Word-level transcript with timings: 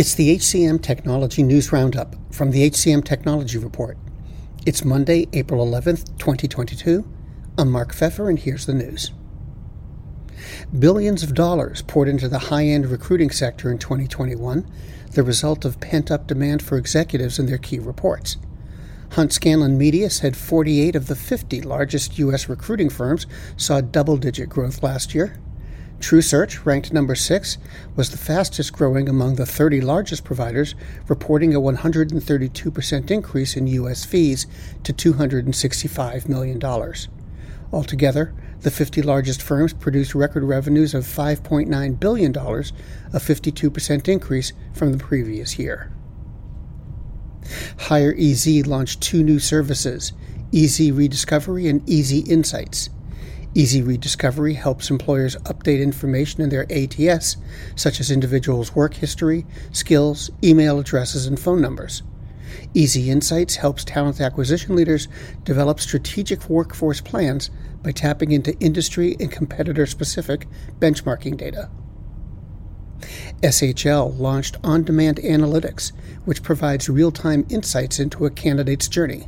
It's 0.00 0.14
the 0.14 0.34
HCM 0.34 0.80
Technology 0.80 1.42
News 1.42 1.72
Roundup 1.72 2.16
from 2.32 2.52
the 2.52 2.70
HCM 2.70 3.04
Technology 3.04 3.58
Report. 3.58 3.98
It's 4.64 4.82
Monday, 4.82 5.28
April 5.34 5.62
11th, 5.66 6.16
2022. 6.16 7.06
I'm 7.58 7.70
Mark 7.70 7.92
Feffer, 7.92 8.30
and 8.30 8.38
here's 8.38 8.64
the 8.64 8.72
news. 8.72 9.10
Billions 10.78 11.22
of 11.22 11.34
dollars 11.34 11.82
poured 11.82 12.08
into 12.08 12.30
the 12.30 12.38
high 12.48 12.64
end 12.64 12.86
recruiting 12.86 13.28
sector 13.28 13.70
in 13.70 13.76
2021, 13.76 14.66
the 15.12 15.22
result 15.22 15.66
of 15.66 15.80
pent 15.80 16.10
up 16.10 16.26
demand 16.26 16.62
for 16.62 16.78
executives 16.78 17.38
in 17.38 17.44
their 17.44 17.58
key 17.58 17.78
reports. 17.78 18.38
Hunt 19.10 19.34
Scanlon 19.34 19.76
Media 19.76 20.08
said 20.08 20.34
48 20.34 20.96
of 20.96 21.08
the 21.08 21.14
50 21.14 21.60
largest 21.60 22.18
U.S. 22.18 22.48
recruiting 22.48 22.88
firms 22.88 23.26
saw 23.58 23.82
double 23.82 24.16
digit 24.16 24.48
growth 24.48 24.82
last 24.82 25.14
year. 25.14 25.36
TrueSearch, 26.00 26.64
ranked 26.64 26.92
number 26.92 27.14
six, 27.14 27.58
was 27.94 28.10
the 28.10 28.16
fastest 28.18 28.72
growing 28.72 29.08
among 29.08 29.36
the 29.36 29.44
30 29.44 29.82
largest 29.82 30.24
providers, 30.24 30.74
reporting 31.08 31.54
a 31.54 31.60
132% 31.60 33.10
increase 33.10 33.56
in 33.56 33.66
U.S. 33.66 34.04
fees 34.04 34.46
to 34.82 34.92
$265 34.94 36.28
million. 36.28 36.60
Altogether, 37.72 38.34
the 38.62 38.70
50 38.70 39.02
largest 39.02 39.42
firms 39.42 39.74
produced 39.74 40.14
record 40.14 40.42
revenues 40.42 40.94
of 40.94 41.04
$5.9 41.04 42.00
billion, 42.00 42.34
a 42.36 42.40
52% 42.40 44.08
increase 44.08 44.52
from 44.72 44.92
the 44.92 44.98
previous 44.98 45.58
year. 45.58 45.92
Hire 47.78 48.14
EZ 48.18 48.66
launched 48.66 49.00
two 49.00 49.22
new 49.22 49.38
services 49.38 50.12
EZ 50.52 50.90
Rediscovery 50.90 51.68
and 51.68 51.88
EZ 51.88 52.28
Insights. 52.28 52.90
EZ 53.56 53.82
Rediscovery 53.82 54.54
helps 54.54 54.90
employers 54.90 55.34
update 55.38 55.82
information 55.82 56.40
in 56.40 56.50
their 56.50 56.66
ATS, 56.70 57.36
such 57.74 57.98
as 57.98 58.10
individuals' 58.10 58.76
work 58.76 58.94
history, 58.94 59.44
skills, 59.72 60.30
email 60.44 60.78
addresses, 60.78 61.26
and 61.26 61.38
phone 61.38 61.60
numbers. 61.60 62.02
EZ 62.76 62.96
Insights 62.96 63.56
helps 63.56 63.84
talent 63.84 64.20
acquisition 64.20 64.76
leaders 64.76 65.08
develop 65.42 65.80
strategic 65.80 66.48
workforce 66.48 67.00
plans 67.00 67.50
by 67.82 67.90
tapping 67.90 68.30
into 68.30 68.56
industry 68.60 69.16
and 69.18 69.32
competitor 69.32 69.86
specific 69.86 70.46
benchmarking 70.78 71.36
data. 71.36 71.68
SHL 73.42 74.16
launched 74.18 74.58
On 74.62 74.84
Demand 74.84 75.16
Analytics, 75.18 75.92
which 76.24 76.42
provides 76.42 76.88
real 76.88 77.10
time 77.10 77.46
insights 77.48 77.98
into 77.98 78.26
a 78.26 78.30
candidate's 78.30 78.86
journey. 78.86 79.26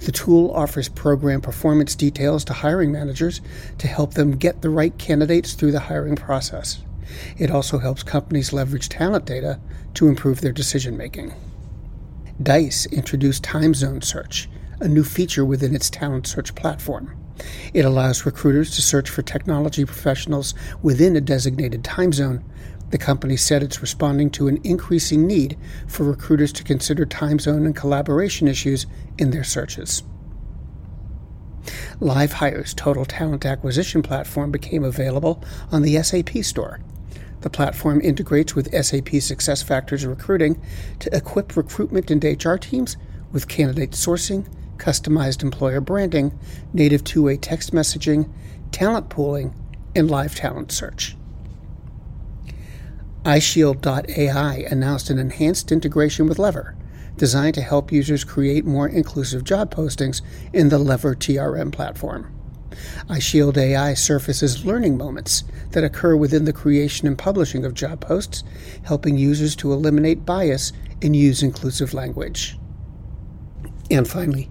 The 0.00 0.12
tool 0.12 0.50
offers 0.52 0.88
program 0.88 1.40
performance 1.40 1.94
details 1.94 2.44
to 2.44 2.52
hiring 2.52 2.92
managers 2.92 3.40
to 3.78 3.86
help 3.86 4.14
them 4.14 4.36
get 4.36 4.62
the 4.62 4.70
right 4.70 4.96
candidates 4.98 5.54
through 5.54 5.72
the 5.72 5.80
hiring 5.80 6.16
process. 6.16 6.82
It 7.38 7.50
also 7.50 7.78
helps 7.78 8.02
companies 8.02 8.52
leverage 8.52 8.88
talent 8.88 9.26
data 9.26 9.60
to 9.94 10.08
improve 10.08 10.40
their 10.40 10.52
decision 10.52 10.96
making. 10.96 11.32
Dice 12.42 12.86
introduced 12.86 13.44
Time 13.44 13.74
Zone 13.74 14.02
Search, 14.02 14.48
a 14.80 14.88
new 14.88 15.04
feature 15.04 15.44
within 15.44 15.74
its 15.74 15.90
talent 15.90 16.26
search 16.26 16.54
platform. 16.54 17.16
It 17.72 17.84
allows 17.84 18.26
recruiters 18.26 18.74
to 18.76 18.82
search 18.82 19.10
for 19.10 19.22
technology 19.22 19.84
professionals 19.84 20.54
within 20.82 21.16
a 21.16 21.20
designated 21.20 21.82
time 21.84 22.12
zone 22.12 22.44
the 22.94 22.98
company 22.98 23.36
said 23.36 23.60
it's 23.60 23.82
responding 23.82 24.30
to 24.30 24.46
an 24.46 24.60
increasing 24.62 25.26
need 25.26 25.58
for 25.88 26.04
recruiters 26.04 26.52
to 26.52 26.62
consider 26.62 27.04
time 27.04 27.40
zone 27.40 27.66
and 27.66 27.74
collaboration 27.74 28.46
issues 28.46 28.86
in 29.18 29.32
their 29.32 29.42
searches. 29.42 30.04
LiveHire's 32.00 32.72
total 32.72 33.04
talent 33.04 33.44
acquisition 33.44 34.00
platform 34.00 34.52
became 34.52 34.84
available 34.84 35.42
on 35.72 35.82
the 35.82 36.00
SAP 36.04 36.44
store. 36.44 36.78
The 37.40 37.50
platform 37.50 38.00
integrates 38.00 38.54
with 38.54 38.70
SAP 38.70 39.10
SuccessFactors 39.10 40.06
Recruiting 40.06 40.62
to 41.00 41.12
equip 41.16 41.56
recruitment 41.56 42.12
and 42.12 42.22
HR 42.22 42.54
teams 42.54 42.96
with 43.32 43.48
candidate 43.48 43.90
sourcing, 43.90 44.46
customized 44.76 45.42
employer 45.42 45.80
branding, 45.80 46.38
native 46.72 47.02
two 47.02 47.24
way 47.24 47.38
text 47.38 47.72
messaging, 47.72 48.30
talent 48.70 49.08
pooling, 49.08 49.52
and 49.96 50.08
live 50.08 50.36
talent 50.36 50.70
search 50.70 51.16
iShield.ai 53.24 54.66
announced 54.70 55.08
an 55.08 55.18
enhanced 55.18 55.72
integration 55.72 56.26
with 56.26 56.38
Lever, 56.38 56.76
designed 57.16 57.54
to 57.54 57.62
help 57.62 57.90
users 57.90 58.22
create 58.22 58.66
more 58.66 58.86
inclusive 58.86 59.44
job 59.44 59.74
postings 59.74 60.20
in 60.52 60.68
the 60.68 60.78
Lever 60.78 61.14
TRM 61.14 61.72
platform. 61.72 62.30
iShield 63.08 63.56
AI 63.56 63.94
surfaces 63.94 64.66
learning 64.66 64.98
moments 64.98 65.44
that 65.70 65.84
occur 65.84 66.16
within 66.16 66.44
the 66.44 66.52
creation 66.52 67.08
and 67.08 67.16
publishing 67.16 67.64
of 67.64 67.72
job 67.72 68.00
posts, 68.00 68.44
helping 68.82 69.16
users 69.16 69.56
to 69.56 69.72
eliminate 69.72 70.26
bias 70.26 70.72
and 71.00 71.16
use 71.16 71.42
inclusive 71.42 71.94
language. 71.94 72.58
And 73.90 74.06
finally, 74.06 74.50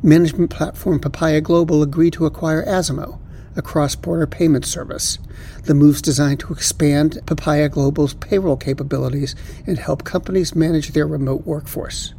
management 0.00 0.50
platform 0.50 1.00
Papaya 1.00 1.40
Global 1.40 1.82
agreed 1.82 2.12
to 2.12 2.26
acquire 2.26 2.64
Azimo, 2.66 3.18
a 3.56 3.62
cross 3.62 3.94
border 3.94 4.26
payment 4.26 4.64
service. 4.64 5.18
The 5.64 5.74
move's 5.74 6.02
designed 6.02 6.40
to 6.40 6.52
expand 6.52 7.20
Papaya 7.26 7.68
Global's 7.68 8.14
payroll 8.14 8.56
capabilities 8.56 9.34
and 9.66 9.78
help 9.78 10.04
companies 10.04 10.54
manage 10.54 10.88
their 10.88 11.06
remote 11.06 11.46
workforce. 11.46 12.14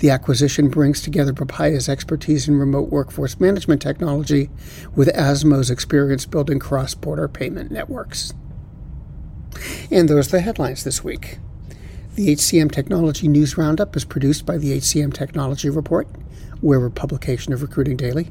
The 0.00 0.10
acquisition 0.10 0.68
brings 0.68 1.00
together 1.00 1.32
Papaya's 1.32 1.88
expertise 1.88 2.48
in 2.48 2.56
remote 2.56 2.90
workforce 2.90 3.38
management 3.40 3.80
technology 3.80 4.50
with 4.94 5.08
Azimo's 5.14 5.70
experience 5.70 6.26
building 6.26 6.58
cross 6.58 6.94
border 6.94 7.28
payment 7.28 7.70
networks. 7.70 8.32
And 9.90 10.08
those 10.08 10.28
are 10.28 10.32
the 10.32 10.40
headlines 10.40 10.84
this 10.84 11.04
week. 11.04 11.38
The 12.14 12.28
HCM 12.34 12.70
Technology 12.72 13.28
News 13.28 13.56
Roundup 13.56 13.96
is 13.96 14.04
produced 14.04 14.44
by 14.44 14.58
the 14.58 14.76
HCM 14.76 15.14
Technology 15.14 15.70
Report. 15.70 16.08
We're 16.62 16.88
publication 16.90 17.52
of 17.52 17.60
Recruiting 17.60 17.96
Daily. 17.96 18.30